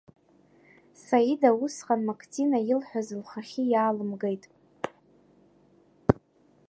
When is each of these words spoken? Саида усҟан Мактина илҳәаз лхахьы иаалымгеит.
Саида 1.03 1.49
усҟан 1.63 2.01
Мактина 2.07 2.59
илҳәаз 2.71 3.07
лхахьы 3.21 3.63
иаалымгеит. 3.67 4.43